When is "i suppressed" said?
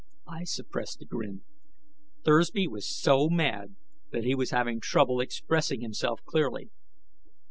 0.27-0.99